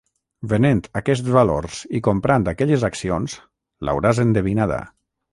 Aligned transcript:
Venent 0.51 0.79
aquests 0.99 1.27
valors 1.33 1.81
i 1.99 2.01
comprant 2.07 2.47
aquelles 2.53 2.85
accions, 2.89 3.35
l'hauràs 3.89 4.23
endevinada. 4.25 4.81